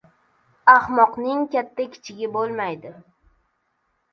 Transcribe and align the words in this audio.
•Ahmoqning 0.73 1.45
katta-kichigi 1.57 2.31
bo‘lmaydi. 2.39 2.95